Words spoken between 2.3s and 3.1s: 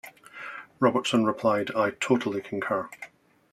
concur".